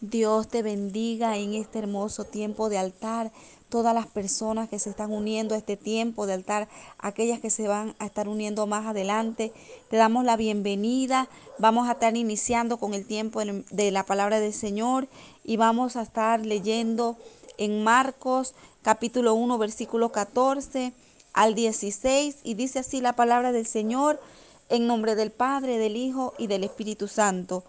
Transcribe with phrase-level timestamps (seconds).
[0.00, 3.32] Dios te bendiga en este hermoso tiempo de altar.
[3.68, 6.68] Todas las personas que se están uniendo a este tiempo de altar,
[6.98, 9.52] aquellas que se van a estar uniendo más adelante,
[9.90, 11.28] te damos la bienvenida.
[11.58, 15.08] Vamos a estar iniciando con el tiempo de la palabra del Señor
[15.42, 17.16] y vamos a estar leyendo
[17.58, 20.92] en Marcos capítulo 1 versículo 14
[21.32, 24.20] al 16 y dice así la palabra del Señor
[24.68, 27.64] en nombre del Padre, del Hijo y del Espíritu Santo.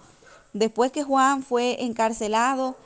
[0.55, 2.77] Después que Juan fue encarcelado,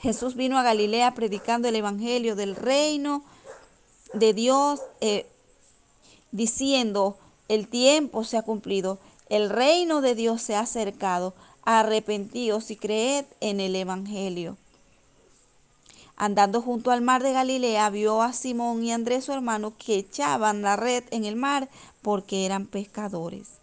[0.00, 3.24] Jesús vino a Galilea predicando el Evangelio del reino
[4.12, 5.26] de Dios, eh,
[6.30, 12.76] diciendo, el tiempo se ha cumplido, el reino de Dios se ha acercado, arrepentidos y
[12.76, 14.56] creed en el Evangelio.
[16.14, 20.62] Andando junto al mar de Galilea, vio a Simón y Andrés su hermano que echaban
[20.62, 21.68] la red en el mar
[22.02, 23.56] porque eran pescadores.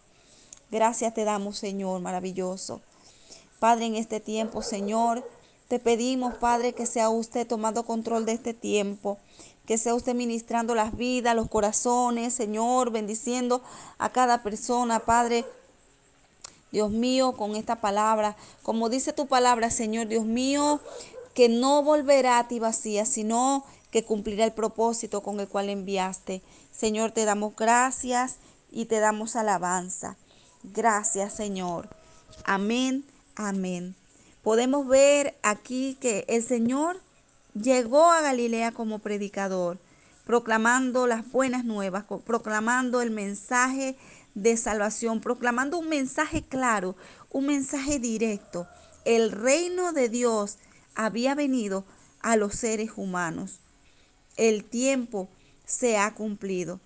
[0.70, 2.80] Gracias te damos, Señor, maravilloso.
[3.58, 5.26] Padre, en este tiempo, Señor,
[5.68, 9.18] te pedimos, Padre, que sea usted tomando control de este tiempo,
[9.66, 13.62] que sea usted ministrando las vidas, los corazones, Señor, bendiciendo
[13.98, 15.44] a cada persona, Padre.
[16.72, 20.80] Dios mío, con esta palabra, como dice tu palabra, Señor, Dios mío,
[21.32, 26.42] que no volverá a ti vacía, sino que cumplirá el propósito con el cual enviaste.
[26.72, 28.36] Señor, te damos gracias
[28.70, 30.16] y te damos alabanza.
[30.72, 31.88] Gracias, Señor.
[32.44, 33.04] Amén,
[33.36, 33.94] amén.
[34.42, 37.00] Podemos ver aquí que el Señor
[37.54, 39.78] llegó a Galilea como predicador,
[40.24, 43.96] proclamando las buenas nuevas, proclamando el mensaje
[44.34, 46.96] de salvación, proclamando un mensaje claro,
[47.30, 48.66] un mensaje directo.
[49.04, 50.56] El reino de Dios
[50.94, 51.84] había venido
[52.20, 53.60] a los seres humanos.
[54.38, 55.28] El tiempo
[55.66, 56.80] se ha cumplido.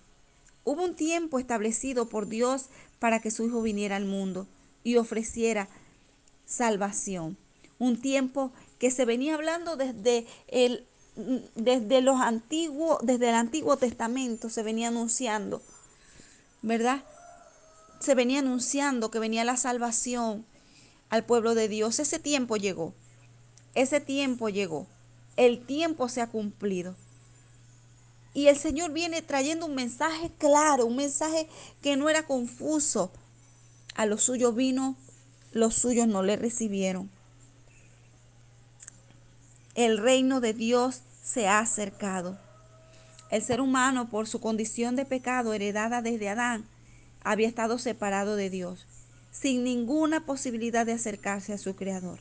[0.65, 2.65] Hubo un tiempo establecido por Dios
[2.99, 4.47] para que su Hijo viniera al mundo
[4.83, 5.67] y ofreciera
[6.45, 7.37] salvación.
[7.77, 10.85] Un tiempo que se venía hablando desde el,
[11.55, 15.61] desde los antiguos, desde el Antiguo Testamento se venía anunciando,
[16.61, 17.03] ¿verdad?
[17.99, 20.45] Se venía anunciando que venía la salvación
[21.09, 21.99] al pueblo de Dios.
[21.99, 22.93] Ese tiempo llegó.
[23.75, 24.87] Ese tiempo llegó.
[25.35, 26.95] El tiempo se ha cumplido.
[28.33, 31.47] Y el Señor viene trayendo un mensaje claro, un mensaje
[31.81, 33.11] que no era confuso.
[33.95, 34.95] A los suyos vino,
[35.51, 37.09] los suyos no le recibieron.
[39.75, 42.37] El reino de Dios se ha acercado.
[43.29, 46.65] El ser humano, por su condición de pecado heredada desde Adán,
[47.23, 48.85] había estado separado de Dios,
[49.31, 52.19] sin ninguna posibilidad de acercarse a su Creador.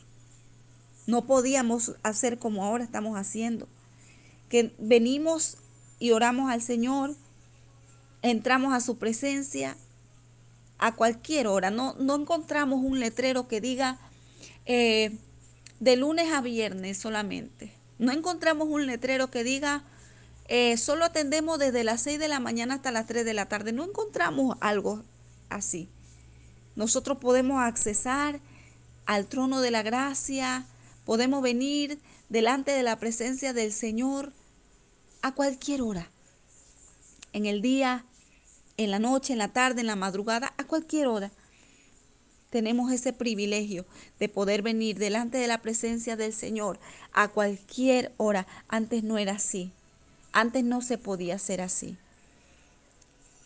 [1.07, 3.67] No podíamos hacer como ahora estamos haciendo,
[4.51, 5.57] que venimos
[5.99, 7.15] y oramos al Señor,
[8.23, 9.77] entramos a su presencia
[10.79, 11.71] a cualquier hora.
[11.71, 13.99] No, no encontramos un letrero que diga
[14.67, 15.17] eh,
[15.81, 17.73] de lunes a viernes solamente.
[17.99, 19.85] No encontramos un letrero que diga
[20.49, 23.73] eh, solo atendemos desde las 6 de la mañana hasta las 3 de la tarde.
[23.73, 25.05] No encontramos algo
[25.51, 25.89] así.
[26.75, 28.41] Nosotros podemos accesar
[29.05, 30.65] al trono de la gracia,
[31.05, 31.99] podemos venir
[32.29, 34.33] delante de la presencia del Señor
[35.23, 36.11] a cualquier hora.
[37.33, 38.05] En el día,
[38.77, 41.31] en la noche, en la tarde, en la madrugada, a cualquier hora.
[42.51, 43.85] Tenemos ese privilegio
[44.19, 46.81] de poder venir delante de la presencia del Señor
[47.13, 48.47] a cualquier hora.
[48.69, 49.73] Antes no era así.
[50.33, 51.97] Antes no se podía hacer así.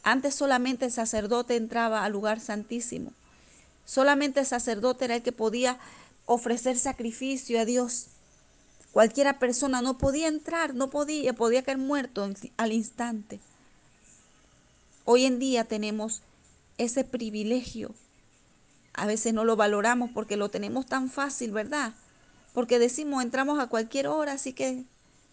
[0.04, 3.12] Antes solamente el sacerdote entraba al lugar santísimo.
[3.84, 5.78] Solamente el sacerdote era el que podía
[6.26, 8.06] ofrecer sacrificio a Dios.
[8.92, 13.40] Cualquiera persona no podía entrar, no podía, podía caer muerto al instante.
[15.04, 16.20] Hoy en día tenemos
[16.76, 17.94] ese privilegio.
[18.92, 21.94] A veces no lo valoramos porque lo tenemos tan fácil, ¿verdad?
[22.52, 24.84] Porque decimos, entramos a cualquier hora, así que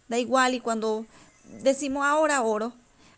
[0.08, 0.54] da igual.
[0.54, 1.04] Y cuando
[1.62, 2.72] decimos, ahora oro,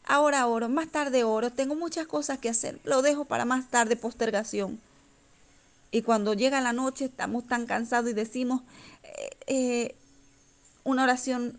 [0.05, 3.95] ahora oro, más tarde oro, tengo muchas cosas que hacer, lo dejo para más tarde,
[3.95, 4.81] postergación.
[5.93, 8.63] Y cuando llega la noche estamos tan cansados y decimos,
[9.05, 9.95] eh, eh,
[10.85, 11.59] una oración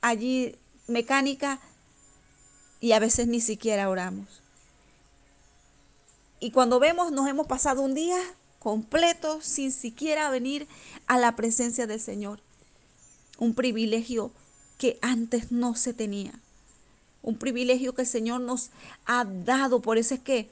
[0.00, 0.56] allí
[0.86, 1.60] mecánica
[2.80, 4.42] y a veces ni siquiera oramos.
[6.40, 8.18] Y cuando vemos nos hemos pasado un día
[8.58, 10.66] completo sin siquiera venir
[11.06, 12.40] a la presencia del Señor.
[13.38, 14.32] Un privilegio
[14.78, 16.32] que antes no se tenía.
[17.22, 18.70] Un privilegio que el Señor nos
[19.04, 19.80] ha dado.
[19.80, 20.48] Por eso es que,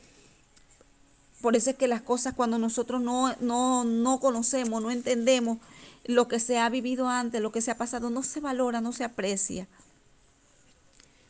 [1.41, 5.59] por eso es que las cosas cuando nosotros no, no, no conocemos, no entendemos,
[6.07, 8.93] lo que se ha vivido antes, lo que se ha pasado, no se valora, no
[8.93, 9.67] se aprecia.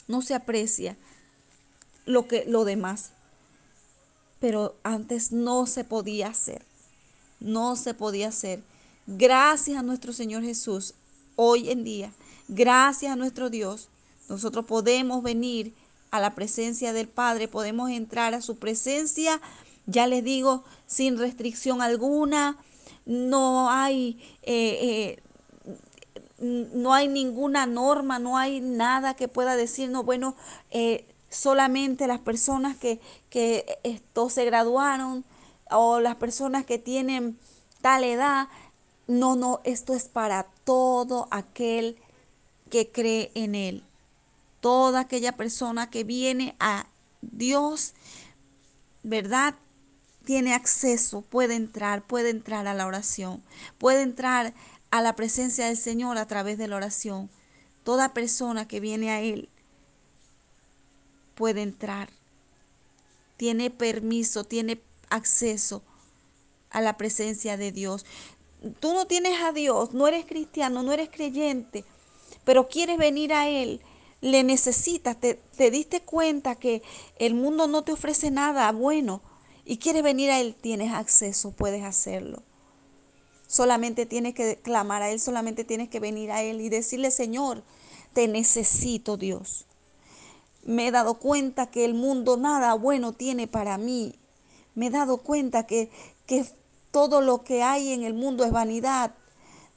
[0.08, 0.96] No se aprecia
[2.04, 3.10] lo que lo demás.
[4.40, 6.62] Pero antes no se podía hacer.
[7.40, 8.62] No se podía hacer.
[9.06, 10.94] Gracias a nuestro Señor Jesús,
[11.36, 12.12] hoy en día,
[12.48, 13.88] gracias a nuestro Dios,
[14.28, 15.72] nosotros podemos venir
[16.10, 19.40] a la presencia del Padre, podemos entrar a su presencia,
[19.86, 22.58] ya les digo, sin restricción alguna,
[23.06, 25.22] no hay, eh, eh,
[26.38, 30.36] no hay ninguna norma, no hay nada que pueda decirnos, bueno,
[30.70, 33.00] eh, solamente las personas que,
[33.30, 35.24] que esto se graduaron
[35.70, 37.38] o las personas que tienen
[37.80, 38.48] tal edad.
[39.06, 41.96] No, no, esto es para todo aquel
[42.70, 43.84] que cree en Él.
[44.60, 46.86] Toda aquella persona que viene a
[47.20, 47.94] Dios,
[49.04, 49.54] ¿verdad?
[50.26, 53.44] Tiene acceso, puede entrar, puede entrar a la oración,
[53.78, 54.54] puede entrar
[54.90, 57.30] a la presencia del Señor a través de la oración.
[57.84, 59.48] Toda persona que viene a Él
[61.36, 62.08] puede entrar.
[63.36, 65.84] Tiene permiso, tiene acceso
[66.70, 68.04] a la presencia de Dios.
[68.80, 71.84] Tú no tienes a Dios, no eres cristiano, no eres creyente,
[72.44, 73.80] pero quieres venir a Él,
[74.20, 76.82] le necesitas, te, te diste cuenta que
[77.20, 79.22] el mundo no te ofrece nada bueno
[79.66, 82.42] y quieres venir a Él, tienes acceso, puedes hacerlo.
[83.46, 87.62] Solamente tienes que clamar a Él, solamente tienes que venir a Él y decirle, Señor,
[88.14, 89.66] te necesito Dios
[90.66, 94.18] me he dado cuenta que el mundo nada bueno tiene para mí.
[94.74, 95.90] Me he dado cuenta que,
[96.26, 96.44] que
[96.90, 99.14] todo lo que hay en el mundo es vanidad.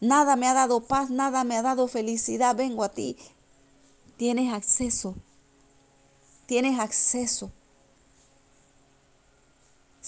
[0.01, 2.55] Nada me ha dado paz, nada me ha dado felicidad.
[2.55, 3.17] Vengo a ti.
[4.17, 5.15] Tienes acceso.
[6.47, 7.51] Tienes acceso.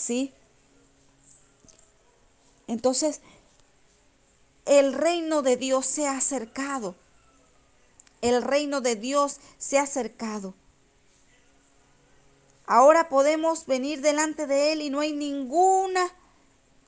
[0.02, 0.34] ¿Sí?
[2.66, 3.22] Entonces,
[4.66, 6.96] el reino de Dios se ha acercado.
[8.22, 10.56] El reino de Dios se ha acercado.
[12.66, 16.12] Ahora podemos venir delante de Él y no hay ninguna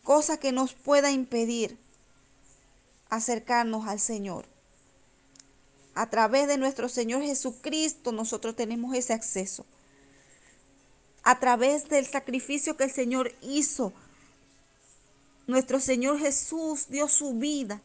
[0.03, 1.77] cosa que nos pueda impedir
[3.09, 4.45] acercarnos al Señor.
[5.93, 9.65] A través de nuestro Señor Jesucristo nosotros tenemos ese acceso.
[11.23, 13.93] A través del sacrificio que el Señor hizo,
[15.47, 17.81] nuestro Señor Jesús dio su vida.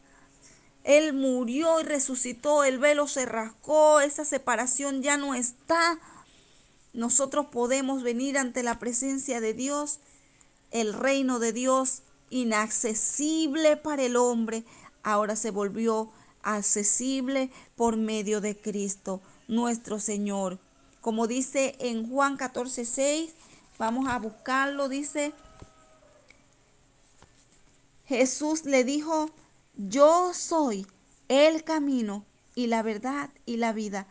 [0.83, 5.99] Él murió y resucitó, el velo se rascó, esa separación ya no está
[6.93, 9.99] nosotros podemos venir ante la presencia de Dios,
[10.71, 14.63] el reino de Dios inaccesible para el hombre,
[15.03, 20.59] ahora se volvió accesible por medio de Cristo, nuestro Señor.
[21.01, 23.33] Como dice en Juan 14, 6,
[23.77, 25.33] vamos a buscarlo, dice,
[28.05, 29.29] Jesús le dijo,
[29.75, 30.85] yo soy
[31.27, 32.25] el camino
[32.55, 34.07] y la verdad y la vida.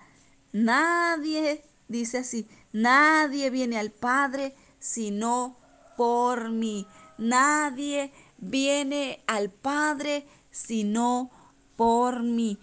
[0.52, 5.56] Nadie, dice así, Nadie viene al Padre sino
[5.96, 6.86] por mí.
[7.16, 11.30] Nadie viene al Padre sino
[11.76, 12.58] por mí.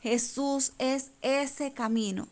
[0.00, 2.28] Jesús es ese camino.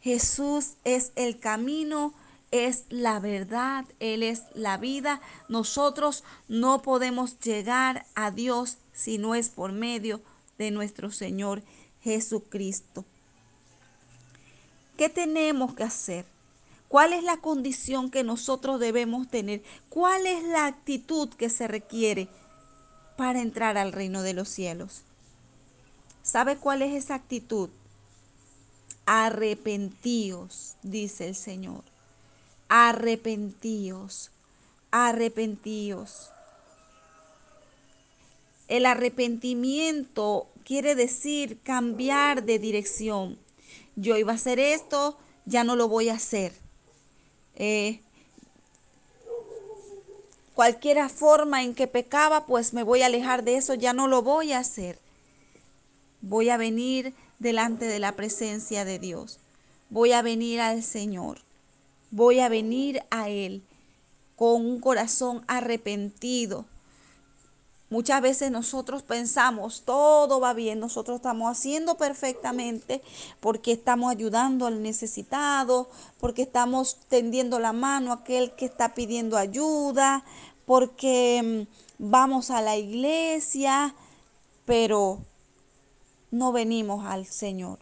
[0.00, 2.14] Jesús es el camino,
[2.50, 5.20] es la verdad, Él es la vida.
[5.48, 10.20] Nosotros no podemos llegar a Dios si no es por medio
[10.56, 11.62] de nuestro Señor
[12.02, 13.04] Jesucristo.
[14.96, 16.26] ¿Qué tenemos que hacer?
[16.88, 19.62] ¿Cuál es la condición que nosotros debemos tener?
[19.88, 22.28] ¿Cuál es la actitud que se requiere
[23.16, 25.02] para entrar al reino de los cielos?
[26.22, 27.68] ¿Sabe cuál es esa actitud?
[29.10, 31.82] Arrepentíos, dice el Señor.
[32.68, 34.30] Arrepentíos,
[34.90, 36.30] arrepentíos.
[38.68, 43.38] El arrepentimiento quiere decir cambiar de dirección
[44.00, 46.52] yo iba a hacer esto, ya no lo voy a hacer.
[47.56, 48.00] Eh,
[50.54, 54.22] cualquiera forma en que pecaba, pues me voy a alejar de eso, ya no lo
[54.22, 55.00] voy a hacer.
[56.20, 59.38] Voy a venir delante de la presencia de Dios.
[59.90, 61.38] Voy a venir al Señor.
[62.10, 63.62] Voy a venir a Él
[64.36, 66.66] con un corazón arrepentido
[67.90, 73.00] Muchas veces nosotros pensamos, todo va bien, nosotros estamos haciendo perfectamente
[73.40, 75.88] porque estamos ayudando al necesitado,
[76.20, 80.22] porque estamos tendiendo la mano a aquel que está pidiendo ayuda,
[80.66, 81.66] porque
[81.98, 83.94] mm, vamos a la iglesia,
[84.66, 85.20] pero
[86.30, 87.78] no venimos al Señor.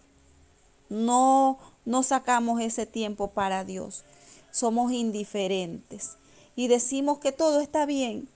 [0.88, 4.04] No, no sacamos ese tiempo para Dios.
[4.50, 6.16] Somos indiferentes
[6.54, 8.28] y decimos que todo está bien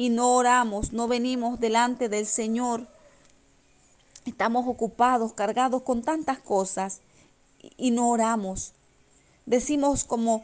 [0.00, 2.86] y no oramos, no venimos delante del Señor.
[4.24, 7.02] Estamos ocupados, cargados con tantas cosas
[7.76, 8.72] y no oramos.
[9.44, 10.42] Decimos como,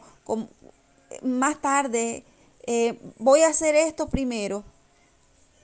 [1.23, 2.23] más tarde,
[2.67, 4.63] eh, voy a hacer esto primero.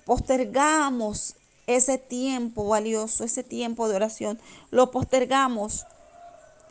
[0.06, 1.36] Postergamos
[1.68, 4.40] ese tiempo valioso, ese tiempo de oración.
[4.72, 5.86] Lo postergamos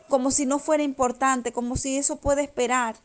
[0.09, 2.95] como si no fuera importante, como si eso puede esperar.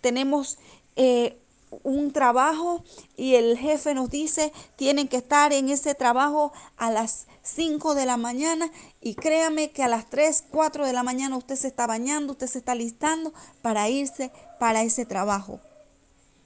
[0.00, 0.58] Tenemos
[0.96, 1.38] eh,
[1.82, 2.84] un trabajo
[3.16, 8.06] y el jefe nos dice tienen que estar en ese trabajo a las 5 de
[8.06, 8.70] la mañana
[9.00, 12.46] y créame que a las 3, 4 de la mañana usted se está bañando, usted
[12.46, 13.32] se está listando
[13.62, 14.30] para irse
[14.60, 15.60] para ese trabajo.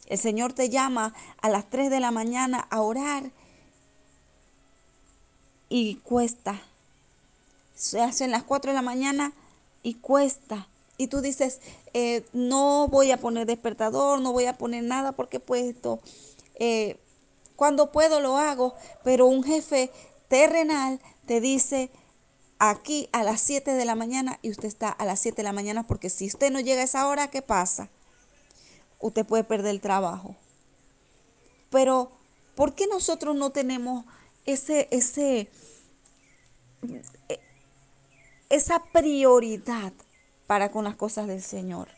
[0.07, 1.12] El Señor te llama
[1.43, 3.33] a las 3 de la mañana a orar
[5.68, 6.61] y cuesta.
[7.75, 9.32] Se hacen las 4 de la mañana
[9.82, 10.68] y cuesta.
[10.99, 11.61] Y tú dices,
[11.92, 16.00] eh, no voy a poner despertador, no voy a poner nada porque puesto,
[16.54, 16.96] eh,
[17.54, 19.90] cuando puedo lo hago, pero un jefe
[20.28, 21.90] terrenal te dice
[22.58, 25.52] aquí a las 7 de la mañana y usted está a las 7 de la
[25.52, 27.88] mañana porque si usted no llega a esa hora, ¿qué pasa?
[29.00, 30.35] Usted puede perder el trabajo.
[31.70, 32.11] Pero,
[32.54, 34.04] ¿por qué nosotros no tenemos
[34.47, 35.49] ese, ese,
[38.49, 39.93] esa prioridad
[40.47, 41.88] para con las cosas del Señor.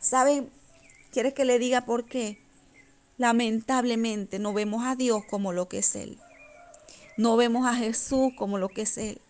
[0.00, 0.50] ¿Saben?
[1.12, 2.38] ¿Quiere que le diga por qué?
[3.16, 6.18] Lamentablemente no vemos a Dios como lo que es Él.
[7.16, 9.20] No vemos a Jesús como lo que es Él.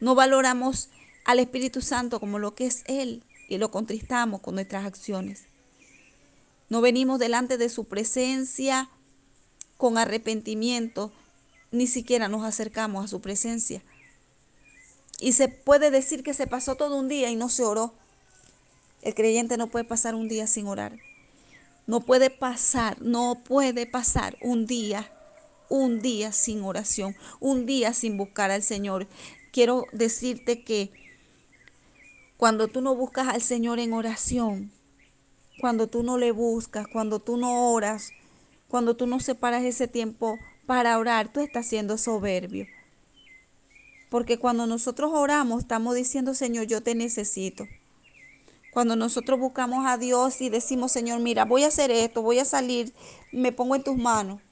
[0.00, 0.90] No valoramos
[1.24, 5.44] al Espíritu Santo como lo que es Él y lo contristamos con nuestras acciones.
[6.68, 8.90] No venimos delante de su presencia
[9.76, 11.12] con arrepentimiento,
[11.70, 13.82] ni siquiera nos acercamos a su presencia
[15.20, 17.92] y se puede decir que se pasó todo un día y no se oró.
[19.02, 20.96] El creyente no puede pasar un día sin orar.
[21.86, 25.10] No puede pasar, no puede pasar un día,
[25.68, 29.08] un día sin oración, un día sin buscar al Señor.
[29.52, 30.92] Quiero decirte que
[32.36, 34.70] cuando tú no buscas al Señor en oración,
[35.60, 38.12] cuando tú no le buscas, cuando tú no oras,
[38.68, 42.66] cuando tú no separas ese tiempo para orar, tú estás siendo soberbio.
[44.10, 47.66] Porque cuando nosotros oramos, estamos diciendo, Señor, yo te necesito.
[48.70, 52.44] Cuando nosotros buscamos a Dios y decimos, Señor, mira, voy a hacer esto, voy a
[52.44, 52.92] salir,
[53.32, 54.42] me pongo en tus manos.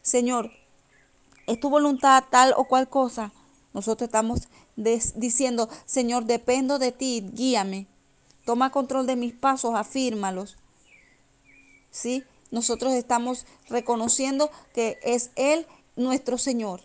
[0.00, 0.52] Señor,
[1.48, 3.32] es tu voluntad tal o cual cosa.
[3.74, 4.46] Nosotros estamos
[4.76, 7.88] diciendo, Señor, dependo de ti, guíame.
[8.44, 10.56] Toma control de mis pasos, afírmalos.
[11.90, 12.22] ¿Sí?
[12.50, 16.82] Nosotros estamos reconociendo que es Él nuestro Señor.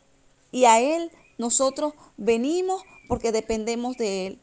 [0.51, 4.39] Y a Él nosotros venimos porque dependemos de Él.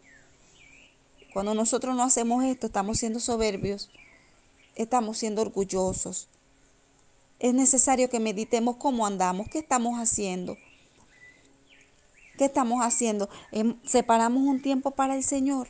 [1.32, 3.90] Cuando nosotros no hacemos esto, estamos siendo soberbios,
[4.74, 6.28] estamos siendo orgullosos.
[7.38, 10.56] Es necesario que meditemos cómo andamos, qué estamos haciendo.
[12.36, 13.28] ¿Qué estamos haciendo?
[13.52, 15.68] Em, separamos un tiempo para el Señor.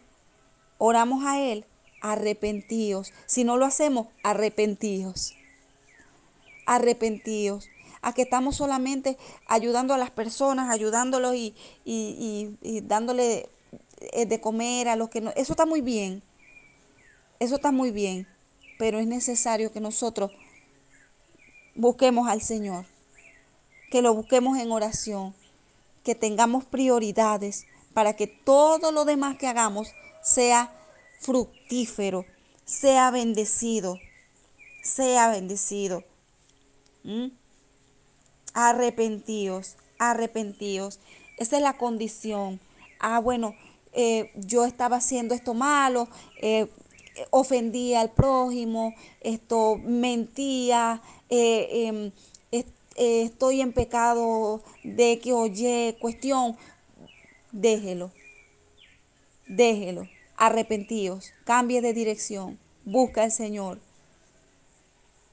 [0.78, 1.64] Oramos a Él,
[2.00, 3.12] arrepentidos.
[3.26, 5.35] Si no lo hacemos, arrepentidos.
[6.71, 7.69] Arrepentidos
[8.00, 13.50] a que estamos solamente ayudando a las personas, ayudándolos y, y, dándole
[14.12, 15.31] eh, de comer a los que no.
[15.37, 16.23] Eso está muy bien,
[17.41, 18.27] eso está muy bien,
[18.79, 20.31] pero es necesario que nosotros
[21.75, 22.87] busquemos al Señor,
[23.91, 25.35] que lo busquemos en oración,
[26.05, 30.73] que tengamos prioridades para que todo lo demás que hagamos sea
[31.21, 32.25] fructífero,
[32.65, 33.99] sea bendecido,
[34.83, 36.05] sea bendecido.
[37.04, 37.28] ¿Mm?
[38.54, 40.99] arrepentíos, arrepentíos.
[41.38, 42.61] Esa es la condición.
[42.99, 43.54] Ah, bueno,
[43.92, 46.09] eh, yo estaba haciendo esto malo,
[46.40, 46.69] eh,
[47.30, 52.12] ofendía al prójimo, esto mentía, eh, em,
[52.97, 56.57] estoy en pecado de que oye, cuestión,
[57.50, 58.11] déjelo,
[59.49, 63.78] déjelo, arrepentíos, cambie de dirección, busca al Señor,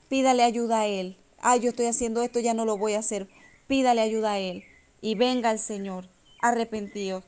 [0.08, 3.28] pídale ayuda a Él, ay, yo estoy haciendo esto, ya no lo voy a hacer.
[3.68, 4.64] Pídale ayuda a Él
[5.02, 6.10] y venga al Señor,
[6.42, 7.24] arrepentido.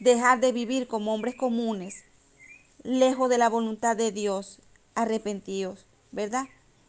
[0.00, 2.04] Dejar de vivir como hombres comunes,
[2.82, 4.60] lejos de la voluntad de Dios,
[4.94, 6.46] arrepentidos, ¿verdad?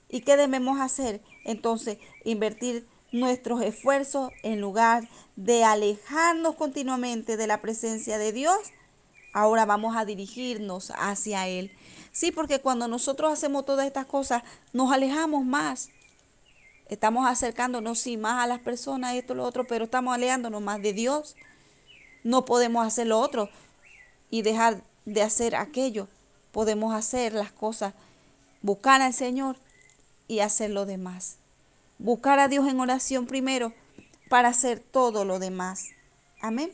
[0.09, 1.21] ¿Y qué debemos hacer?
[1.45, 8.57] Entonces, invertir nuestros esfuerzos en lugar de alejarnos continuamente de la presencia de Dios,
[9.33, 11.71] ahora vamos a dirigirnos hacia Él.
[12.11, 15.89] Sí, porque cuando nosotros hacemos todas estas cosas, nos alejamos más.
[16.89, 20.91] Estamos acercándonos, sí, más a las personas, esto, lo otro, pero estamos alejándonos más de
[20.91, 21.37] Dios.
[22.23, 23.49] No podemos hacer lo otro
[24.29, 26.09] y dejar de hacer aquello.
[26.51, 27.93] Podemos hacer las cosas,
[28.61, 29.57] buscar al Señor
[30.27, 31.37] y hacer lo demás.
[31.97, 33.73] Buscar a Dios en oración primero
[34.29, 35.87] para hacer todo lo demás.
[36.41, 36.73] Amén.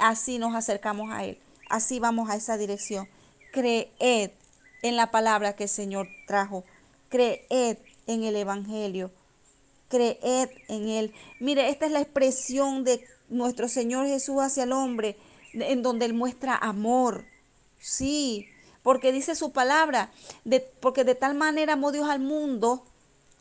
[0.00, 1.38] Así nos acercamos a Él.
[1.68, 3.08] Así vamos a esa dirección
[3.50, 4.30] creed,
[4.82, 6.64] en la palabra que el Señor trajo.
[7.08, 9.10] Creed en el Evangelio.
[9.88, 11.14] Creed en Él.
[11.40, 15.16] Mire, esta es la expresión de nuestro Señor Jesús hacia el hombre,
[15.52, 17.24] en donde Él muestra amor.
[17.78, 18.46] Sí,
[18.82, 20.10] porque dice su palabra,
[20.44, 22.84] de, porque de tal manera amó Dios al mundo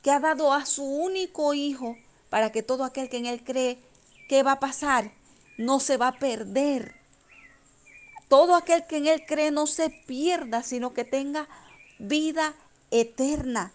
[0.02, 1.98] que ha dado a su único Hijo
[2.30, 3.80] para que todo aquel que en Él cree,
[4.28, 5.12] ¿qué va a pasar?
[5.58, 6.99] No se va a perder.
[8.30, 11.50] Todo aquel que en Él cree no se pierda, sino que tenga
[11.98, 12.54] vida
[12.92, 13.74] eterna.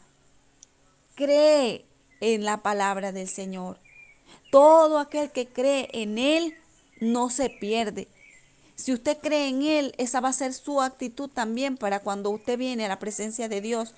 [1.17, 1.85] Cree
[2.21, 3.79] en la palabra del Señor.
[4.51, 6.57] Todo aquel que cree en Él
[7.01, 8.07] no se pierde.
[8.77, 12.57] Si usted cree en Él, esa va a ser su actitud también para cuando usted
[12.57, 13.93] viene a la presencia de Dios.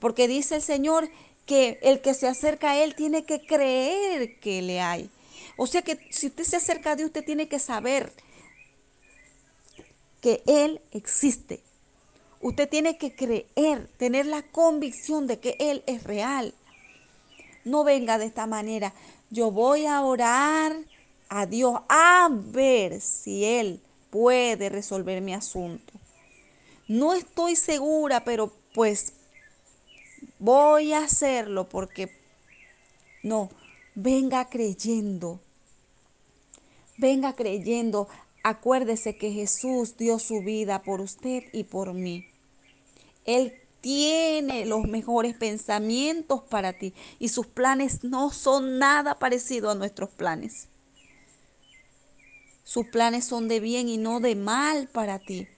[0.00, 1.08] Porque dice el Señor
[1.46, 5.10] que el que se acerca a Él tiene que creer que le hay.
[5.56, 8.12] O sea que si usted se acerca a Dios, usted tiene que saber
[10.26, 11.62] que Él existe.
[12.40, 16.52] Usted tiene que creer, tener la convicción de que Él es real.
[17.64, 18.92] No venga de esta manera.
[19.30, 20.76] Yo voy a orar
[21.28, 23.80] a Dios a ver si Él
[24.10, 25.92] puede resolver mi asunto.
[26.88, 29.12] No estoy segura, pero pues
[30.40, 32.10] voy a hacerlo porque
[33.22, 33.48] no,
[33.94, 35.38] venga creyendo.
[36.98, 38.08] Venga creyendo.
[38.48, 42.28] Acuérdese que Jesús dio su vida por usted y por mí.
[43.24, 49.74] Él tiene los mejores pensamientos para ti y sus planes no son nada parecidos a
[49.74, 50.68] nuestros planes.
[52.62, 55.48] Sus planes son de bien y no de mal para ti.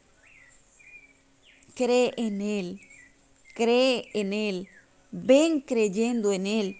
[1.75, 2.80] Cree en Él,
[3.54, 4.66] cree en Él,
[5.11, 6.78] ven creyendo en Él.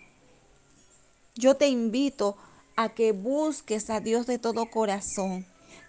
[1.35, 2.39] Yo te invito
[2.77, 5.45] a que busques a Dios de todo corazón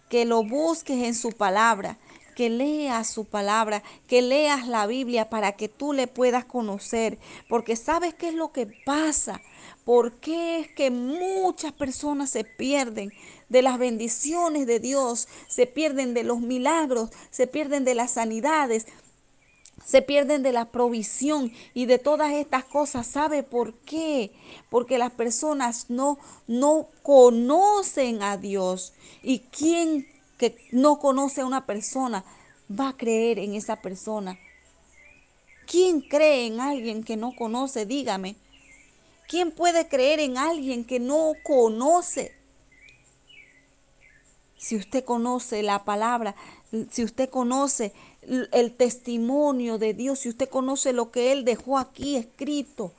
[0.09, 1.97] que lo busques en su palabra,
[2.35, 7.75] que leas su palabra, que leas la Biblia para que tú le puedas conocer, porque
[7.75, 9.41] sabes qué es lo que pasa,
[9.83, 13.11] por qué es que muchas personas se pierden
[13.49, 18.85] de las bendiciones de Dios, se pierden de los milagros, se pierden de las sanidades,
[19.89, 23.07] se pierden de la provisión y de todas estas cosas.
[23.07, 24.31] ¿Sabe por qué?
[24.69, 28.93] Porque las personas no, no conocen a Dios.
[29.23, 32.23] ¿Y quién que no conoce a una persona
[32.69, 34.37] va a creer en esa persona?
[35.65, 37.87] ¿Quién cree en alguien que no conoce?
[37.87, 38.35] Dígame.
[39.27, 42.35] ¿Quién puede creer en alguien que no conoce?
[44.55, 46.35] Si usted conoce la palabra,
[46.91, 47.91] si usted conoce
[48.51, 52.91] el testimonio de Dios, si usted conoce lo que Él dejó aquí escrito,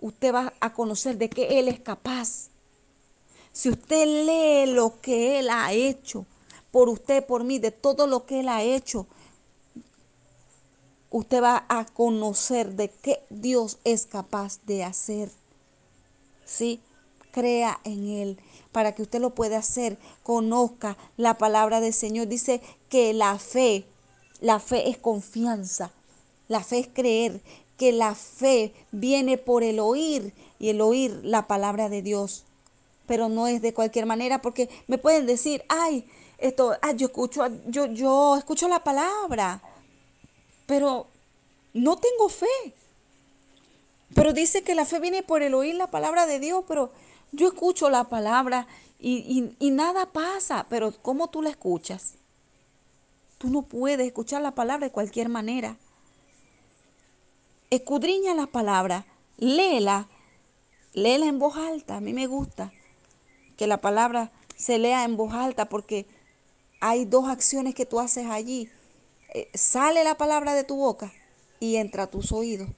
[0.00, 2.48] usted va a conocer de qué Él es capaz.
[3.52, 6.26] Si usted lee lo que Él ha hecho
[6.70, 9.06] por usted, por mí, de todo lo que Él ha hecho,
[11.10, 15.30] usted va a conocer de qué Dios es capaz de hacer.
[16.44, 16.80] ¿Sí?
[17.30, 18.38] Crea en Él
[18.72, 19.98] para que usted lo pueda hacer.
[20.22, 22.26] Conozca la palabra del Señor.
[22.26, 23.86] Dice que la fe
[24.42, 25.92] la fe es confianza.
[26.48, 27.40] La fe es creer
[27.78, 32.44] que la fe viene por el oír y el oír la palabra de Dios.
[33.06, 36.04] Pero no es de cualquier manera porque me pueden decir, ay,
[36.38, 39.62] esto, ay, yo escucho, yo, yo escucho la palabra,
[40.66, 41.06] pero
[41.72, 42.74] no tengo fe.
[44.12, 46.90] Pero dice que la fe viene por el oír la palabra de Dios, pero
[47.30, 48.66] yo escucho la palabra
[48.98, 52.14] y, y, y nada pasa, pero ¿cómo tú la escuchas?
[53.42, 55.76] Tú no puedes escuchar la palabra de cualquier manera.
[57.70, 59.04] Escudriña la palabra,
[59.36, 60.06] léela,
[60.92, 61.96] léela en voz alta.
[61.96, 62.72] A mí me gusta
[63.56, 66.06] que la palabra se lea en voz alta porque
[66.80, 68.70] hay dos acciones que tú haces allí.
[69.34, 71.12] Eh, sale la palabra de tu boca
[71.58, 72.68] y entra a tus oídos.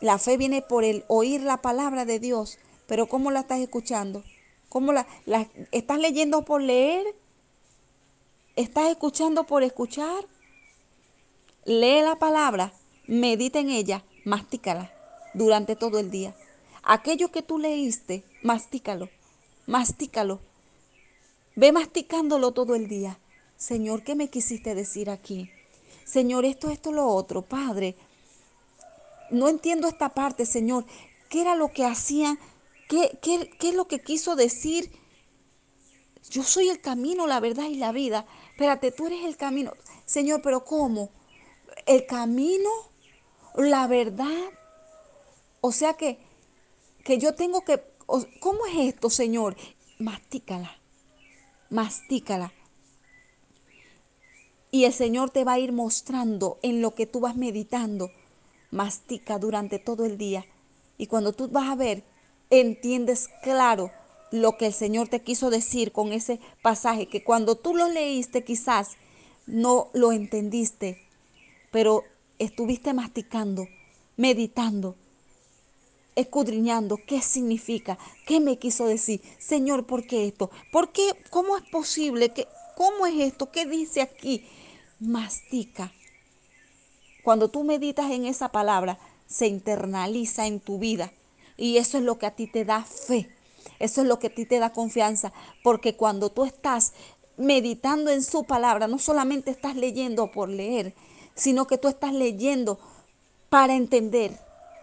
[0.00, 4.22] La fe viene por el oír la palabra de Dios, pero ¿cómo la estás escuchando?
[4.68, 7.04] ¿Cómo la, la estás leyendo por leer?
[8.58, 10.26] ¿Estás escuchando por escuchar?
[11.64, 12.72] Lee la palabra,
[13.06, 14.92] medita en ella, mastícala
[15.32, 16.34] durante todo el día.
[16.82, 19.10] Aquello que tú leíste, mastícalo,
[19.68, 20.40] mastícalo.
[21.54, 23.20] Ve masticándolo todo el día.
[23.56, 25.52] Señor, ¿qué me quisiste decir aquí?
[26.04, 27.42] Señor, esto, esto, lo otro.
[27.42, 27.94] Padre,
[29.30, 30.84] no entiendo esta parte, Señor.
[31.28, 32.36] ¿Qué era lo que hacía?
[32.88, 34.90] ¿Qué, qué, qué es lo que quiso decir?
[36.30, 38.26] Yo soy el camino, la verdad y la vida.
[38.58, 39.72] Espérate, tú eres el camino.
[40.04, 41.10] Señor, pero ¿cómo?
[41.86, 42.68] ¿El camino?
[43.54, 44.50] ¿La verdad?
[45.60, 46.18] O sea que,
[47.04, 47.80] que yo tengo que...
[48.40, 49.56] ¿Cómo es esto, Señor?
[50.00, 50.76] Mastícala.
[51.70, 52.52] Mastícala.
[54.72, 58.10] Y el Señor te va a ir mostrando en lo que tú vas meditando.
[58.72, 60.44] Mastica durante todo el día.
[60.96, 62.02] Y cuando tú vas a ver,
[62.50, 63.92] entiendes claro
[64.30, 68.44] lo que el Señor te quiso decir con ese pasaje, que cuando tú lo leíste
[68.44, 68.96] quizás
[69.46, 71.02] no lo entendiste,
[71.70, 72.04] pero
[72.38, 73.66] estuviste masticando,
[74.16, 74.96] meditando,
[76.16, 79.22] escudriñando qué significa, qué me quiso decir.
[79.38, 80.50] Señor, ¿por qué esto?
[80.72, 81.10] ¿Por qué?
[81.30, 82.32] ¿Cómo es posible?
[82.32, 83.50] que ¿Cómo es esto?
[83.50, 84.44] ¿Qué dice aquí?
[85.00, 85.92] Mastica.
[87.22, 91.12] Cuando tú meditas en esa palabra, se internaliza en tu vida.
[91.56, 93.28] Y eso es lo que a ti te da fe.
[93.78, 95.32] Eso es lo que a ti te da confianza.
[95.62, 96.92] Porque cuando tú estás
[97.36, 100.94] meditando en su palabra, no solamente estás leyendo por leer,
[101.34, 102.78] sino que tú estás leyendo
[103.48, 104.38] para entender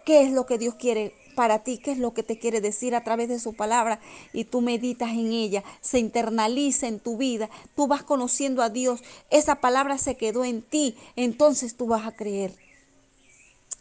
[0.06, 2.96] qué es lo que Dios quiere para ti, qué es lo que te quiere decir
[2.96, 4.00] a través de su palabra
[4.32, 9.04] y tú meditas en ella, se internaliza en tu vida, tú vas conociendo a Dios,
[9.30, 12.56] esa palabra se quedó en ti, entonces tú vas a creer.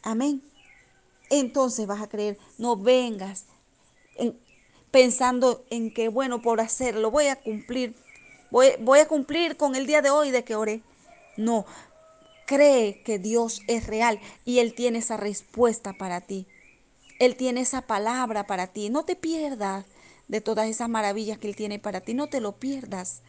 [0.03, 0.43] Amén.
[1.31, 3.45] Entonces vas a creer, no vengas
[4.95, 7.97] pensando en que, bueno, por hacerlo, voy a cumplir,
[8.53, 10.83] voy, voy a cumplir con el día de hoy de que oré.
[11.37, 11.67] No,
[12.47, 16.47] cree que Dios es real y Él tiene esa respuesta para ti.
[17.19, 18.89] Él tiene esa palabra para ti.
[18.89, 19.85] No te pierdas
[20.29, 22.15] de todas esas maravillas que Él tiene para ti.
[22.15, 23.23] No te lo pierdas.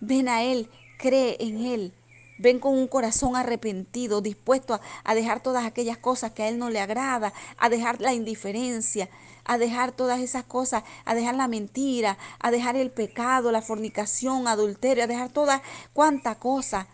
[0.00, 1.92] Ven a Él, cree en Él.
[2.38, 6.70] Ven con un corazón arrepentido, dispuesto a, dejar todas aquellas cosas que a Él no
[6.70, 9.08] le agrada, a dejar la indiferencia,
[9.46, 14.48] a dejar todas esas cosas, a dejar la mentira, a dejar el pecado, la fornicación,
[14.48, 16.88] adulterio, a dejar toda cuanta cosa.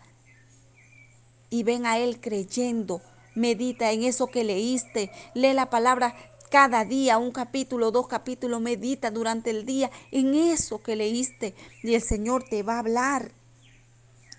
[1.49, 3.01] Y ven a Él creyendo,
[3.35, 5.11] Medita en eso que leíste.
[5.33, 6.15] Lee la palabra
[6.51, 8.61] cada día, un capítulo, dos capítulos.
[8.61, 11.55] Medita durante el día en eso que leíste.
[11.81, 13.31] Y el Señor te va a hablar.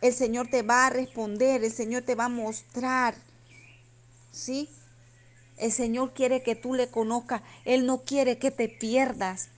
[0.01, 1.65] El Señor te va a responder.
[1.65, 3.17] El Señor te va a mostrar.
[4.31, 4.69] ¿Sí?
[5.57, 7.43] El Señor quiere que tú le conozcas.
[7.65, 9.49] Él no quiere que te pierdas.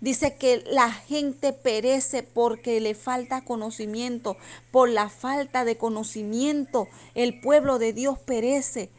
[0.00, 4.36] Dice que la gente perece porque le falta conocimiento.
[4.70, 8.90] Por la falta de conocimiento, el pueblo de Dios perece.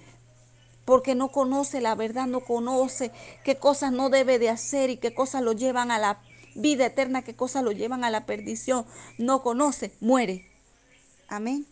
[0.84, 3.12] Porque no conoce la verdad, no conoce
[3.44, 6.22] qué cosas no debe de hacer y qué cosas lo llevan a la
[6.56, 8.86] vida eterna, qué cosas lo llevan a la perdición.
[9.18, 10.48] No conoce, muere.
[11.28, 11.68] Amén.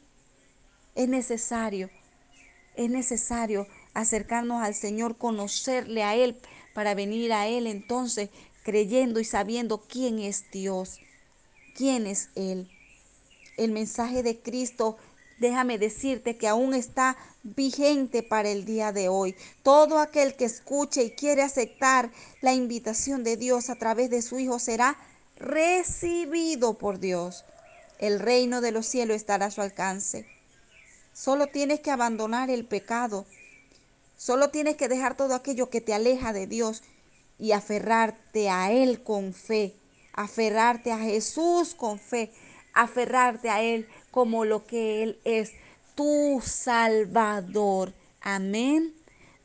[0.95, 1.89] Es necesario,
[2.75, 6.37] es necesario acercarnos al Señor, conocerle a Él,
[6.73, 8.29] para venir a Él entonces
[8.63, 10.99] creyendo y sabiendo quién es Dios,
[11.75, 12.69] quién es Él.
[13.57, 14.97] El mensaje de Cristo,
[15.39, 19.35] déjame decirte que aún está vigente para el día de hoy.
[19.61, 22.09] Todo aquel que escuche y quiere aceptar
[22.41, 24.97] la invitación de Dios a través de su Hijo será
[25.35, 27.45] recibido por Dios.
[27.99, 30.25] El reino de los cielos estará a su alcance.
[31.13, 33.25] Solo tienes que abandonar el pecado.
[34.17, 36.83] Solo tienes que dejar todo aquello que te aleja de Dios
[37.37, 39.75] y aferrarte a Él con fe,
[40.13, 42.31] aferrarte a Jesús con fe,
[42.73, 45.51] aferrarte a Él como lo que Él es,
[45.95, 47.93] tu Salvador.
[48.21, 48.93] Amén.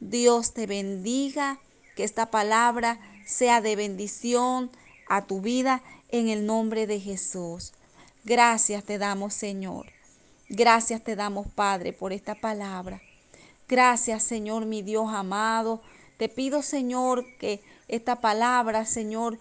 [0.00, 1.59] Dios te bendiga,
[1.96, 4.70] que esta palabra sea de bendición
[5.09, 7.72] a tu vida en el nombre de Jesús.
[8.24, 9.87] Gracias te damos, Señor.
[10.48, 13.02] Gracias te damos, Padre, por esta palabra.
[13.68, 15.83] Gracias, Señor, mi Dios amado.
[16.16, 19.38] Te pido, Señor, que esta palabra, Señor,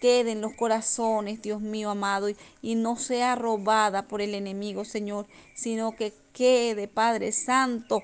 [0.00, 2.28] quede en los corazones, Dios mío amado,
[2.62, 8.02] y, no sea robada por el enemigo, Señor, sino que quede, Padre Santo,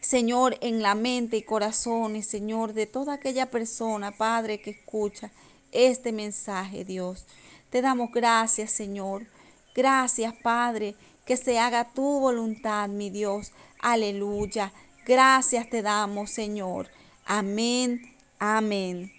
[0.00, 5.30] Señor, en la mente y corazones, Señor, de toda aquella persona, Padre, que escucha
[5.70, 7.26] este mensaje, Dios.
[7.68, 9.26] Te damos gracias, Señor.
[9.74, 13.52] Gracias, Padre, que se haga tu voluntad, mi Dios.
[13.80, 14.72] Aleluya.
[15.06, 16.88] Gracias te damos, Señor.
[17.24, 19.17] Amén Amén.